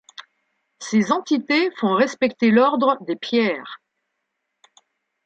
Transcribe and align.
Ces 0.79 1.11
entités 1.11 1.69
font 1.79 1.93
respecter 1.93 2.49
l’ordre 2.49 2.97
des 3.05 3.15
Pierres. 3.15 3.83